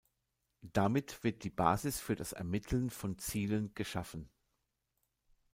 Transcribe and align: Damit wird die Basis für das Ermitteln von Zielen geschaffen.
Damit 0.63 1.23
wird 1.23 1.43
die 1.43 1.51
Basis 1.51 1.99
für 1.99 2.15
das 2.15 2.33
Ermitteln 2.33 2.89
von 2.89 3.19
Zielen 3.19 3.75
geschaffen. 3.75 4.31